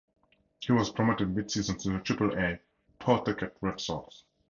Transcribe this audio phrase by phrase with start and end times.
[0.57, 2.59] He was promoted midseason to the Triple-A
[2.97, 4.23] Pawtucket Red Sox.